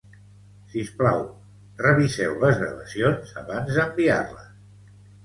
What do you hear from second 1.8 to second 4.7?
reviseu les gravacions abans d'enviar-les